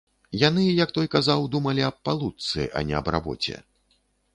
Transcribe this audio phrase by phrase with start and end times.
[0.43, 3.55] Яны, як той казаў, думалі аб палучцы, а не аб рабоце.